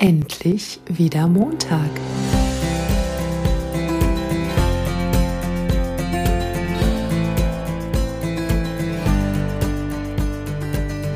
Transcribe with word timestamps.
endlich 0.00 0.80
wieder 0.86 1.28
Montag. 1.28 1.90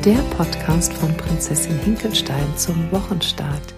Der 0.05 0.13
Podcast 0.37 0.93
von 0.93 1.17
Prinzessin 1.17 1.79
Hinkelstein 1.79 2.45
zum 2.57 2.93
Wochenstart. 2.93 3.75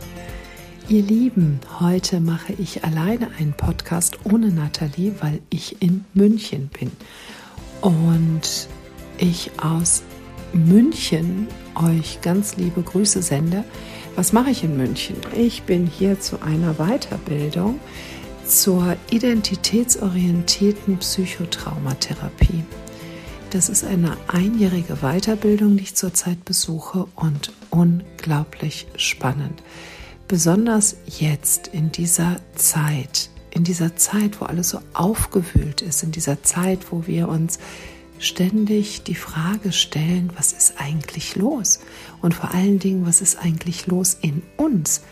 Ihr 0.89 1.03
Lieben, 1.03 1.61
heute 1.79 2.19
mache 2.19 2.53
ich 2.55 2.83
alleine 2.83 3.31
einen 3.39 3.53
Podcast 3.53 4.19
ohne 4.25 4.49
Nathalie, 4.49 5.15
weil 5.21 5.41
ich 5.51 5.81
in 5.81 6.05
München 6.15 6.69
bin. 6.77 6.91
Und 7.81 8.69
ich 9.19 9.53
aus 9.63 10.03
München 10.53 11.47
euch 11.77 12.21
ganz 12.23 12.57
liebe 12.57 12.83
Grüße 12.83 13.23
sende. 13.23 13.63
Was 14.17 14.33
mache 14.33 14.49
ich 14.49 14.65
in 14.65 14.79
München? 14.79 15.17
Ich 15.37 15.65
bin 15.65 15.87
hier 15.87 16.19
zu 16.19 16.41
einer 16.41 16.77
Weiterbildung 16.79 17.79
zur 18.47 18.97
identitätsorientierten 19.11 20.97
Psychotraumatherapie. 20.97 22.65
Das 23.51 23.69
ist 23.69 23.85
eine 23.85 24.17
einjährige 24.27 24.97
Weiterbildung, 25.03 25.77
die 25.77 25.83
ich 25.83 25.97
zurzeit 25.97 26.47
besuche 26.47 27.07
und 27.15 27.53
unglaublich 27.69 28.87
spannend. 28.97 29.63
Besonders 30.29 30.97
jetzt 31.05 31.69
in 31.69 31.93
dieser 31.93 32.39
Zeit, 32.55 33.29
in 33.51 33.65
dieser 33.65 33.97
Zeit, 33.97 34.41
wo 34.41 34.47
alles 34.47 34.71
so 34.71 34.79
aufgewühlt 34.95 35.83
ist, 35.83 36.03
in 36.03 36.13
dieser 36.13 36.43
Zeit, 36.43 36.91
wo 36.91 37.07
wir 37.07 37.29
uns 37.29 37.59
ständig 38.19 39.03
die 39.03 39.15
Frage 39.15 39.73
stellen, 39.73 40.31
was 40.37 40.53
ist 40.53 40.81
eigentlich 40.81 41.37
los? 41.37 41.81
Und 42.23 42.35
vor 42.35 42.55
allen 42.55 42.79
Dingen, 42.79 43.07
was 43.07 43.21
ist 43.21 43.37
eigentlich 43.37 43.87
los 43.87 44.17
in 44.21 44.43
uns? 44.57 45.03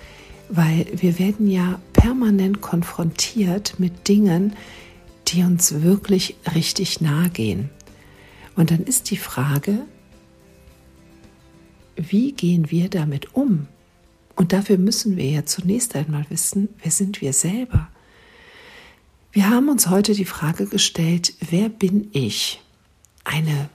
Weil 0.49 0.87
wir 0.95 1.19
werden 1.19 1.49
ja 1.49 1.81
permanent 1.93 2.61
konfrontiert 2.61 3.79
mit 3.79 4.09
Dingen, 4.09 4.55
die 5.29 5.43
uns 5.43 5.83
wirklich 5.83 6.37
richtig 6.55 7.01
nahe 7.01 7.31
gehen. 7.31 7.71
Und 8.57 8.71
dann 8.71 8.85
ist 8.85 9.11
die 9.11 9.17
Frage, 9.17 9.81
wie 11.97 12.33
gehen 12.33 12.71
wir 12.71 12.89
damit 12.89 13.35
um? 13.35 13.67
Und 14.37 14.53
dafür 14.53 14.79
müssen 14.79 15.17
wir 15.17 15.29
ja 15.29 15.45
zunächst 15.47 15.95
einmal 15.95 16.27
wissen, 16.29 16.69
wer 16.83 16.91
sind 16.91 17.21
wir 17.21 17.33
selber? 17.33 17.89
Wir 19.33 19.51
haben 19.51 19.69
uns 19.69 19.89
heute 19.89 20.15
die 20.15 20.25
Frage 20.25 20.67
gestellt, 20.67 21.35
wer 21.51 21.69
bin 21.69 22.09
ich? 22.13 22.64
Eine 23.25 23.69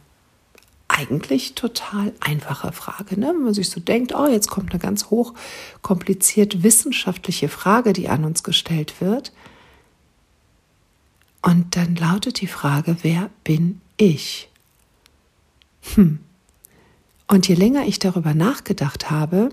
eigentlich 0.88 1.56
total 1.56 2.14
einfache 2.20 2.72
Frage. 2.72 3.20
Ne? 3.20 3.28
Wenn 3.28 3.44
man 3.44 3.54
sich 3.54 3.70
so 3.70 3.80
denkt, 3.80 4.14
oh, 4.14 4.28
jetzt 4.28 4.50
kommt 4.50 4.72
eine 4.72 4.80
ganz 4.80 5.06
hoch 5.06 5.34
kompliziert 5.82 6.64
wissenschaftliche 6.64 7.48
Frage, 7.48 7.94
die 7.94 8.10
an 8.10 8.26
uns 8.26 8.44
gestellt 8.44 9.00
wird. 9.00 9.32
Und 11.42 11.76
dann 11.78 11.96
lautet 11.96 12.42
die 12.42 12.48
Frage, 12.48 12.98
wer 13.02 13.30
bin 13.44 13.80
ich? 13.98 14.50
Hm. 15.96 16.20
Und 17.28 17.48
je 17.48 17.56
länger 17.56 17.86
ich 17.86 18.00
darüber 18.00 18.34
nachgedacht 18.34 19.10
habe, 19.10 19.50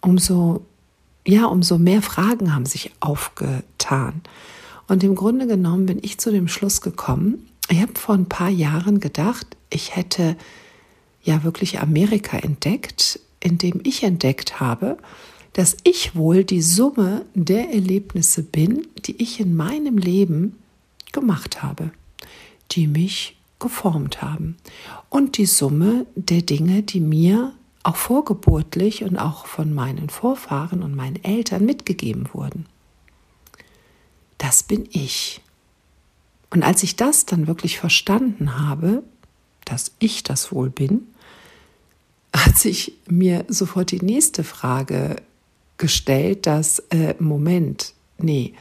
umso, 0.00 0.64
ja, 1.26 1.44
umso 1.44 1.78
mehr 1.78 2.02
Fragen 2.02 2.54
haben 2.54 2.66
sich 2.66 2.90
aufgetan. 3.00 4.22
Und 4.88 5.04
im 5.04 5.14
Grunde 5.14 5.46
genommen 5.46 5.86
bin 5.86 5.98
ich 6.02 6.18
zu 6.18 6.30
dem 6.30 6.48
Schluss 6.48 6.80
gekommen, 6.80 7.46
ich 7.68 7.80
habe 7.80 7.94
vor 7.94 8.14
ein 8.14 8.28
paar 8.28 8.50
Jahren 8.50 9.00
gedacht, 9.00 9.56
ich 9.70 9.96
hätte 9.96 10.36
ja 11.22 11.42
wirklich 11.42 11.80
Amerika 11.80 12.36
entdeckt, 12.36 13.20
indem 13.40 13.80
ich 13.84 14.02
entdeckt 14.02 14.60
habe, 14.60 14.98
dass 15.54 15.76
ich 15.84 16.16
wohl 16.16 16.44
die 16.44 16.62
Summe 16.62 17.24
der 17.34 17.72
Erlebnisse 17.72 18.42
bin, 18.42 18.86
die 19.06 19.22
ich 19.22 19.40
in 19.40 19.56
meinem 19.56 19.98
Leben 19.98 20.58
gemacht 21.12 21.62
habe, 21.62 21.90
die 22.72 22.86
mich 22.86 23.36
geformt 23.60 24.20
haben 24.20 24.56
und 25.08 25.38
die 25.38 25.46
Summe 25.46 26.06
der 26.16 26.42
Dinge, 26.42 26.82
die 26.82 27.00
mir 27.00 27.54
auch 27.84 27.96
vorgeburtlich 27.96 29.04
und 29.04 29.16
auch 29.16 29.46
von 29.46 29.72
meinen 29.72 30.10
Vorfahren 30.10 30.82
und 30.82 30.94
meinen 30.94 31.22
Eltern 31.22 31.64
mitgegeben 31.64 32.28
wurden. 32.32 32.66
Das 34.38 34.62
bin 34.62 34.88
ich. 34.90 35.40
Und 36.54 36.62
als 36.62 36.84
ich 36.84 36.94
das 36.94 37.26
dann 37.26 37.48
wirklich 37.48 37.80
verstanden 37.80 38.60
habe, 38.60 39.02
dass 39.64 39.90
ich 39.98 40.22
das 40.22 40.52
wohl 40.52 40.70
bin, 40.70 41.08
hat 42.32 42.56
sich 42.56 42.92
mir 43.08 43.44
sofort 43.48 43.90
die 43.90 44.00
nächste 44.00 44.44
Frage 44.44 45.16
gestellt, 45.78 46.46
dass, 46.46 46.78
äh, 46.90 47.16
Moment, 47.18 47.92
nee, 48.18 48.54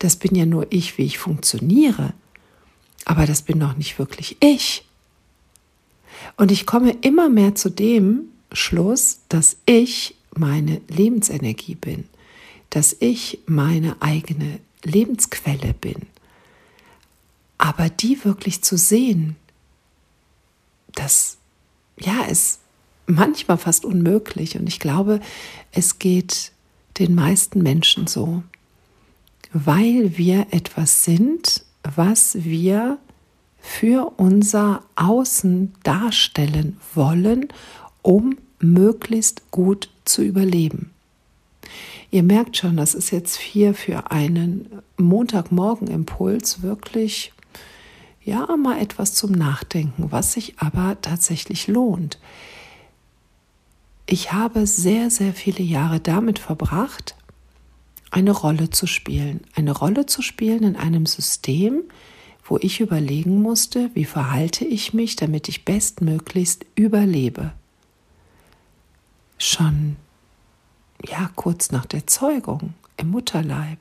das 0.00 0.16
bin 0.16 0.34
ja 0.34 0.46
nur 0.46 0.66
ich, 0.70 0.98
wie 0.98 1.04
ich 1.04 1.18
funktioniere, 1.18 2.12
aber 3.04 3.24
das 3.24 3.42
bin 3.42 3.60
doch 3.60 3.76
nicht 3.76 4.00
wirklich 4.00 4.36
ich. 4.40 4.84
Und 6.36 6.50
ich 6.50 6.66
komme 6.66 6.96
immer 7.02 7.28
mehr 7.28 7.54
zu 7.54 7.70
dem 7.70 8.22
Schluss, 8.50 9.20
dass 9.28 9.58
ich 9.64 10.16
meine 10.34 10.80
Lebensenergie 10.88 11.76
bin, 11.76 12.04
dass 12.70 12.96
ich 12.98 13.38
meine 13.46 13.94
eigene 14.00 14.58
Lebensquelle 14.82 15.72
bin 15.74 16.08
aber 17.58 17.90
die 17.90 18.24
wirklich 18.24 18.62
zu 18.62 18.76
sehen, 18.76 19.36
das 20.94 21.36
ja 21.98 22.22
ist 22.22 22.60
manchmal 23.06 23.58
fast 23.58 23.84
unmöglich. 23.84 24.58
Und 24.58 24.68
ich 24.68 24.78
glaube, 24.78 25.20
es 25.72 25.98
geht 25.98 26.52
den 26.98 27.14
meisten 27.14 27.62
Menschen 27.62 28.06
so, 28.06 28.42
weil 29.52 30.16
wir 30.16 30.46
etwas 30.50 31.04
sind, 31.04 31.64
was 31.82 32.44
wir 32.44 32.98
für 33.60 34.12
unser 34.16 34.82
Außen 34.96 35.74
darstellen 35.82 36.76
wollen, 36.94 37.48
um 38.02 38.36
möglichst 38.60 39.50
gut 39.50 39.90
zu 40.04 40.22
überleben. 40.22 40.90
Ihr 42.10 42.22
merkt 42.22 42.56
schon, 42.56 42.76
das 42.76 42.94
ist 42.94 43.10
jetzt 43.10 43.36
hier 43.36 43.74
für 43.74 44.10
einen 44.10 44.82
Montagmorgen-Impuls 44.96 46.62
wirklich 46.62 47.32
ja 48.28 48.46
mal 48.56 48.78
etwas 48.78 49.14
zum 49.14 49.32
Nachdenken, 49.32 50.12
was 50.12 50.34
sich 50.34 50.58
aber 50.58 51.00
tatsächlich 51.00 51.66
lohnt. 51.66 52.18
Ich 54.06 54.32
habe 54.32 54.66
sehr, 54.66 55.10
sehr 55.10 55.32
viele 55.32 55.62
Jahre 55.62 56.00
damit 56.00 56.38
verbracht, 56.38 57.14
eine 58.10 58.30
Rolle 58.30 58.70
zu 58.70 58.86
spielen. 58.86 59.40
Eine 59.54 59.72
Rolle 59.72 60.06
zu 60.06 60.22
spielen 60.22 60.62
in 60.62 60.76
einem 60.76 61.06
System, 61.06 61.82
wo 62.44 62.58
ich 62.58 62.80
überlegen 62.80 63.42
musste, 63.42 63.90
wie 63.94 64.06
verhalte 64.06 64.64
ich 64.64 64.94
mich, 64.94 65.16
damit 65.16 65.48
ich 65.48 65.64
bestmöglichst 65.64 66.64
überlebe. 66.74 67.52
Schon 69.36 69.96
ja 71.06 71.30
kurz 71.36 71.70
nach 71.70 71.86
der 71.86 72.06
Zeugung 72.06 72.74
im 72.96 73.10
Mutterleib 73.10 73.78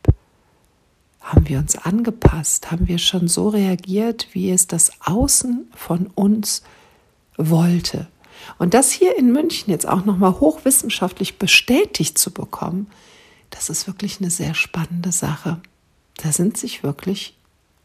haben 1.28 1.48
wir 1.50 1.60
uns 1.60 1.78
angepasst? 1.78 2.72
Haben 2.72 2.88
wir 2.88 2.98
schon 2.98 3.28
so 3.28 3.50
reagiert, 3.50 4.28
wie 4.32 4.50
es 4.50 4.68
das 4.68 4.92
Außen 5.02 5.70
von 5.76 6.08
uns 6.16 6.64
wollte? 7.36 8.08
Und 8.58 8.74
das 8.74 8.92
hier 8.92 9.18
in 9.18 9.34
München 9.34 9.70
jetzt 9.70 9.88
auch 9.88 10.06
nochmal 10.06 10.40
hochwissenschaftlich 10.40 11.38
bestätigt 11.38 12.18
zu 12.18 12.32
bekommen, 12.32 12.88
das 13.50 13.70
ist 13.70 13.88
wirklich 13.88 14.22
eine 14.22 14.30
sehr 14.30 14.54
spannende 14.54 15.12
Sache. 15.12 15.60
Da 16.16 16.32
sind 16.32 16.58
sich 16.58 16.84
wirklich, 16.84 17.36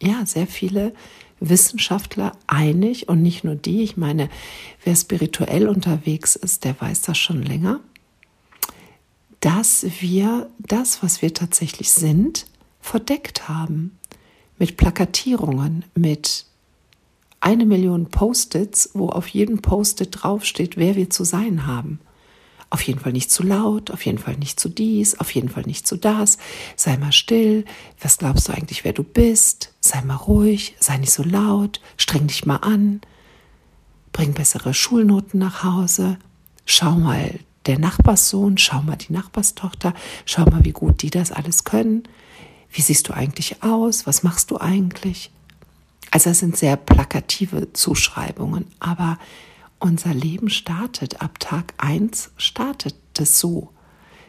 ja, 0.01 0.25
sehr 0.25 0.47
viele 0.47 0.95
Wissenschaftler 1.41 2.33
einig 2.47 3.09
und 3.09 3.23
nicht 3.23 3.43
nur 3.43 3.57
die. 3.57 3.83
Ich 3.83 3.97
meine, 3.97 4.31
wer 4.85 4.95
spirituell 4.95 5.69
unterwegs 5.69 6.37
ist, 6.37 6.65
der 6.65 6.81
weiß 6.81 7.03
das 7.03 7.19
schon 7.19 7.43
länger, 7.43 7.81
dass 9.41 9.85
wir 10.01 10.49
das, 10.61 11.03
was 11.03 11.23
wir 11.23 11.35
tatsächlich 11.35 11.91
sind, 11.91 12.47
verdeckt 12.83 13.49
haben. 13.49 13.99
Mit 14.59 14.77
Plakatierungen, 14.77 15.87
mit 15.95 16.45
eine 17.41 17.65
Million 17.65 18.11
Post-its, 18.11 18.91
wo 18.93 19.09
auf 19.09 19.27
jedem 19.29 19.63
Post-it 19.63 20.23
draufsteht, 20.23 20.77
wer 20.77 20.95
wir 20.95 21.09
zu 21.09 21.25
sein 21.25 21.67
haben. 21.67 22.01
Auf 22.71 22.83
jeden 22.83 23.01
Fall 23.01 23.13
nicht 23.13 23.31
zu 23.31 23.43
laut, 23.43 23.91
auf 23.91 24.05
jeden 24.07 24.19
Fall 24.19 24.37
nicht 24.37 24.61
zu 24.61 24.69
dies, 24.69 25.19
auf 25.19 25.35
jeden 25.35 25.49
Fall 25.49 25.65
nicht 25.65 25.87
zu 25.87 25.97
das. 25.97 26.39
Sei 26.77 26.97
mal 26.97 27.13
still. 27.13 27.65
Was 28.01 28.19
glaubst 28.19 28.49
du 28.49 28.53
eigentlich, 28.53 28.85
wer 28.85 28.93
du 28.93 29.03
bist? 29.03 29.75
Sei 29.81 30.01
mal 30.03 30.17
ruhig, 30.17 30.75
sei 30.79 30.99
nicht 30.99 31.13
so 31.13 31.23
laut, 31.23 31.81
streng 31.97 32.29
dich 32.29 32.47
mal 32.47 32.57
an. 32.57 33.01
Bring 34.13 34.33
bessere 34.33 34.75
Schulnoten 34.75 35.39
nach 35.41 35.65
Hause. 35.65 36.19
Schau 36.65 36.93
mal 36.93 37.39
der 37.67 37.79
Nachbarssohn, 37.79 38.59
schau 38.59 38.83
mal 38.83 38.97
die 38.97 39.13
Nachbarstochter, 39.13 39.95
schau 40.25 40.45
mal, 40.47 40.65
wie 40.65 40.73
gut 40.73 41.03
die 41.03 41.11
das 41.11 41.33
alles 41.33 41.65
können. 41.65 42.05
Wie 42.73 42.81
siehst 42.81 43.09
du 43.09 43.15
eigentlich 43.15 43.63
aus? 43.63 44.07
Was 44.07 44.23
machst 44.23 44.51
du 44.51 44.59
eigentlich? 44.59 45.31
Also 46.11 46.31
es 46.31 46.41
sind 46.41 46.57
sehr 46.57 46.77
plakative 46.77 47.73
Zuschreibungen, 47.73 48.67
aber 48.81 49.19
unser 49.79 50.15
Leben 50.15 50.49
startet 50.49 51.21
ab 51.21 51.39
Tag 51.39 51.75
1 51.79 52.33
startet 52.37 52.95
es 53.19 53.39
so, 53.39 53.71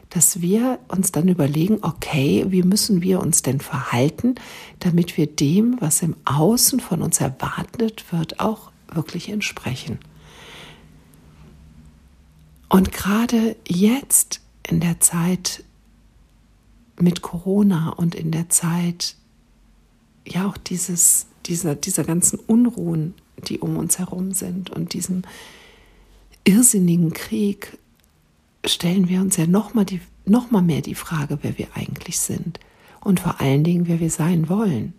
dass 0.10 0.42
wir 0.42 0.80
uns 0.88 1.12
dann 1.12 1.28
überlegen, 1.28 1.80
okay, 1.82 2.46
wie 2.50 2.64
müssen 2.64 3.02
wir 3.02 3.20
uns 3.20 3.42
denn 3.42 3.60
verhalten, 3.60 4.36
damit 4.80 5.18
wir 5.18 5.28
dem, 5.28 5.78
was 5.80 6.02
im 6.02 6.16
Außen 6.26 6.80
von 6.80 7.02
uns 7.02 7.20
erwartet 7.20 8.06
wird, 8.12 8.40
auch 8.40 8.72
wirklich 8.92 9.30
entsprechen. 9.30 10.00
Und 12.70 12.92
gerade 12.92 13.56
jetzt 13.68 14.42
in 14.68 14.80
der 14.80 15.00
Zeit 15.00 15.64
mit 17.04 17.22
Corona 17.22 17.90
und 17.90 18.16
in 18.16 18.32
der 18.32 18.50
Zeit, 18.50 19.16
ja 20.26 20.48
auch 20.48 20.58
dieses, 20.58 21.28
dieser, 21.46 21.76
dieser 21.76 22.04
ganzen 22.04 22.40
Unruhen, 22.40 23.14
die 23.48 23.60
um 23.60 23.78
uns 23.78 24.00
herum 24.00 24.32
sind 24.32 24.70
und 24.70 24.94
diesem 24.94 25.24
irrsinnigen 26.46 27.14
Krieg, 27.14 27.78
stellen 28.66 29.10
wir 29.10 29.20
uns 29.20 29.38
ja 29.38 29.46
nochmal 29.46 29.86
noch 30.26 30.50
mehr 30.50 30.82
die 30.82 30.96
Frage, 30.96 31.40
wer 31.42 31.58
wir 31.58 31.68
eigentlich 31.76 32.20
sind 32.20 32.60
und 33.02 33.20
vor 33.20 33.42
allen 33.42 33.66
Dingen, 33.66 33.88
wer 33.88 34.00
wir 34.00 34.10
sein 34.10 34.48
wollen. 34.48 34.94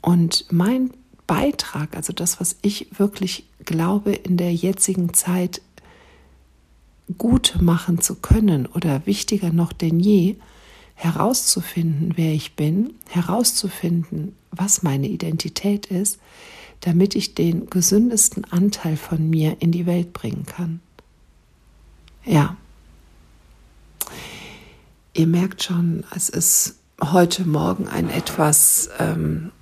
Und 0.00 0.46
mein 0.50 0.92
Beitrag, 1.26 1.96
also 1.96 2.12
das, 2.12 2.40
was 2.40 2.56
ich 2.62 2.86
wirklich 2.96 3.48
glaube, 3.64 4.12
in 4.12 4.36
der 4.36 4.54
jetzigen 4.54 5.12
Zeit 5.14 5.60
gut 7.18 7.56
machen 7.60 8.00
zu 8.00 8.14
können 8.14 8.66
oder 8.66 9.06
wichtiger 9.06 9.52
noch 9.52 9.72
denn 9.72 9.98
je, 9.98 10.36
herauszufinden, 10.96 12.14
wer 12.16 12.32
ich 12.32 12.56
bin, 12.56 12.94
herauszufinden, 13.08 14.34
was 14.50 14.82
meine 14.82 15.06
Identität 15.06 15.86
ist, 15.86 16.18
damit 16.80 17.14
ich 17.14 17.34
den 17.34 17.70
gesündesten 17.70 18.44
Anteil 18.44 18.96
von 18.96 19.30
mir 19.30 19.58
in 19.60 19.72
die 19.72 19.86
Welt 19.86 20.12
bringen 20.12 20.46
kann. 20.46 20.80
Ja. 22.24 22.56
Ihr 25.14 25.26
merkt 25.26 25.62
schon, 25.62 26.04
es 26.14 26.28
ist 26.28 26.76
heute 27.02 27.46
Morgen 27.46 27.88
ein 27.88 28.10
etwas, 28.10 28.90
ähm, 28.98 29.52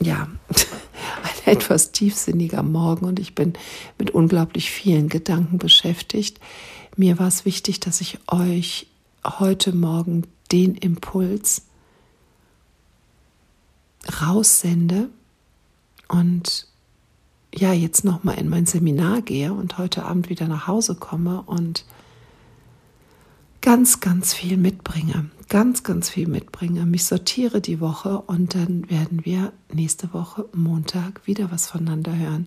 ja, 0.00 0.28
ein 0.48 1.52
etwas 1.52 1.92
tiefsinniger 1.92 2.62
Morgen 2.62 3.06
und 3.06 3.18
ich 3.18 3.34
bin 3.34 3.54
mit 3.98 4.10
unglaublich 4.10 4.70
vielen 4.70 5.08
Gedanken 5.08 5.58
beschäftigt. 5.58 6.40
Mir 6.96 7.18
war 7.18 7.28
es 7.28 7.44
wichtig, 7.44 7.80
dass 7.80 8.00
ich 8.00 8.18
euch 8.28 8.86
heute 9.24 9.74
Morgen 9.74 10.24
den 10.48 10.74
Impuls 10.74 11.62
raussende 14.20 15.08
und 16.08 16.68
ja, 17.54 17.72
jetzt 17.72 18.04
nochmal 18.04 18.38
in 18.38 18.48
mein 18.48 18.66
Seminar 18.66 19.22
gehe 19.22 19.52
und 19.52 19.78
heute 19.78 20.04
Abend 20.04 20.28
wieder 20.28 20.46
nach 20.46 20.66
Hause 20.66 20.94
komme 20.94 21.42
und 21.42 21.84
ganz, 23.62 24.00
ganz 24.00 24.34
viel 24.34 24.56
mitbringe, 24.56 25.30
ganz, 25.48 25.82
ganz 25.82 26.10
viel 26.10 26.28
mitbringe, 26.28 26.84
mich 26.84 27.04
sortiere 27.04 27.60
die 27.60 27.80
Woche 27.80 28.20
und 28.20 28.54
dann 28.54 28.88
werden 28.90 29.24
wir 29.24 29.52
nächste 29.72 30.12
Woche 30.12 30.48
Montag 30.54 31.26
wieder 31.26 31.50
was 31.50 31.66
voneinander 31.66 32.16
hören. 32.16 32.46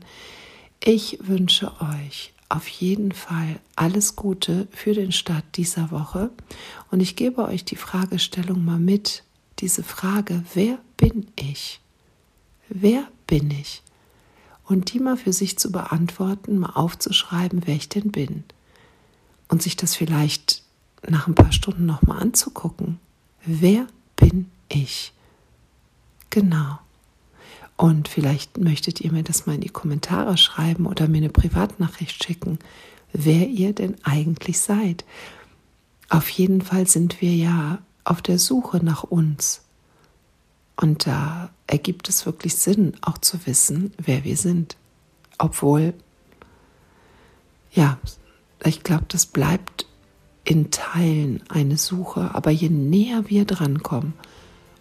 Ich 0.81 1.19
wünsche 1.23 1.73
euch 1.81 2.33
auf 2.49 2.67
jeden 2.67 3.11
Fall 3.11 3.59
alles 3.75 4.15
Gute 4.15 4.67
für 4.71 4.93
den 4.93 5.11
Start 5.11 5.45
dieser 5.55 5.91
Woche 5.91 6.31
und 6.89 6.99
ich 6.99 7.15
gebe 7.15 7.45
euch 7.45 7.63
die 7.63 7.75
Fragestellung 7.75 8.65
mal 8.65 8.79
mit. 8.79 9.23
Diese 9.59 9.83
Frage, 9.83 10.43
wer 10.53 10.79
bin 10.97 11.27
ich? 11.35 11.79
Wer 12.67 13.07
bin 13.27 13.51
ich? 13.51 13.83
Und 14.65 14.93
die 14.93 14.99
mal 14.99 15.17
für 15.17 15.33
sich 15.33 15.57
zu 15.57 15.71
beantworten, 15.71 16.59
mal 16.59 16.73
aufzuschreiben, 16.73 17.63
wer 17.65 17.75
ich 17.75 17.89
denn 17.89 18.11
bin. 18.11 18.43
Und 19.47 19.61
sich 19.61 19.75
das 19.75 19.95
vielleicht 19.95 20.63
nach 21.07 21.27
ein 21.27 21.35
paar 21.35 21.51
Stunden 21.51 21.85
nochmal 21.85 22.21
anzugucken. 22.21 22.99
Wer 23.45 23.87
bin 24.15 24.49
ich? 24.69 25.13
Genau. 26.29 26.79
Und 27.79 28.09
vielleicht 28.09 28.57
möchtet 28.57 28.99
ihr 28.99 29.13
mir 29.13 29.23
das 29.23 29.45
mal 29.45 29.55
in 29.55 29.61
die 29.61 29.69
Kommentare 29.69 30.35
schreiben 30.35 30.85
oder 30.85 31.07
mir 31.07 31.19
eine 31.19 31.29
Privatnachricht 31.29 32.21
schicken, 32.21 32.59
wer 33.13 33.47
ihr 33.47 33.71
denn 33.71 33.95
eigentlich 34.03 34.59
seid. 34.59 35.05
Auf 36.09 36.27
jeden 36.27 36.59
Fall 36.61 36.87
sind 36.87 37.21
wir 37.21 37.33
ja 37.33 37.79
auf 38.03 38.21
der 38.21 38.37
Suche 38.37 38.83
nach 38.83 39.03
uns. 39.03 39.61
Und 40.75 41.07
da 41.07 41.51
ergibt 41.67 42.09
es 42.09 42.25
wirklich 42.25 42.57
Sinn, 42.57 42.97
auch 42.99 43.17
zu 43.17 43.45
wissen, 43.45 43.93
wer 43.97 44.25
wir 44.25 44.35
sind. 44.35 44.75
Obwohl, 45.37 45.93
ja, 47.71 47.97
ich 48.61 48.83
glaube, 48.83 49.05
das 49.07 49.25
bleibt 49.25 49.85
in 50.43 50.69
Teilen 50.69 51.43
eine 51.47 51.77
Suche, 51.77 52.35
aber 52.35 52.51
je 52.51 52.67
näher 52.67 53.29
wir 53.29 53.45
drankommen, 53.45 54.15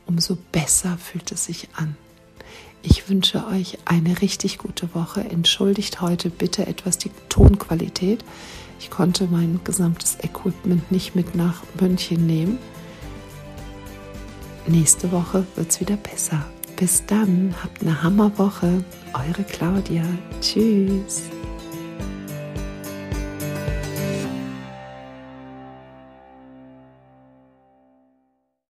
umso 0.05 0.37
besser 0.50 0.99
fühlt 0.99 1.31
es 1.31 1.45
sich 1.45 1.69
an. 1.77 1.97
Ich 2.90 3.11
wünsche 3.11 3.46
euch 3.46 3.76
eine 3.85 4.23
richtig 4.23 4.56
gute 4.56 4.94
Woche. 4.94 5.20
Entschuldigt 5.20 6.00
heute 6.00 6.31
bitte 6.31 6.67
etwas 6.67 6.96
die 6.96 7.11
Tonqualität. 7.29 8.25
Ich 8.81 8.88
konnte 8.88 9.29
mein 9.31 9.61
gesamtes 9.62 10.17
Equipment 10.23 10.90
nicht 10.90 11.14
mit 11.14 11.35
nach 11.35 11.62
München 11.79 12.26
nehmen. 12.26 12.58
Nächste 14.67 15.12
Woche 15.12 15.46
wird 15.55 15.69
es 15.69 15.81
wieder 15.81 15.96
besser. 15.96 16.46
Bis 16.76 17.05
dann, 17.05 17.55
habt 17.62 17.82
eine 17.82 18.02
Hammerwoche. 18.02 18.82
Eure 19.12 19.44
Claudia. 19.44 20.05
Tschüss. 20.40 21.25